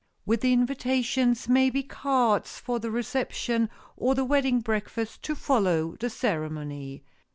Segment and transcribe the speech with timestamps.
[0.25, 5.95] With the invitations may be cards for the reception or the wedding breakfast to follow
[5.99, 7.03] the ceremony.